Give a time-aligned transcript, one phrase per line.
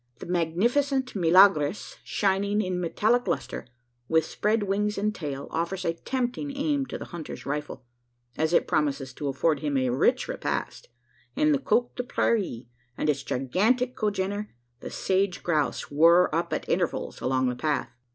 [0.17, 3.67] The magnificent meleagris, shining in metallic lustre,
[4.07, 7.85] with spread wings and tail, offers a tempting aim to the hunter's rifle
[8.35, 10.87] as it promises to afford him a rich repast;
[11.35, 12.67] and the coq de prairie,
[12.97, 14.47] and its gigantic congener
[14.79, 17.91] the "sage grouse," whirr up at intervals along the path.